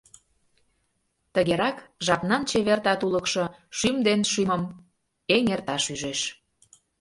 Тыгерак 1.33 1.77
жапнан 2.05 2.43
чевер 2.49 2.79
татулыкшо 2.85 3.43
Шӱм 3.77 3.97
ден 4.07 4.21
шӱмым 4.31 4.63
эҥерташ 5.35 5.83
ӱжеш. 5.93 6.19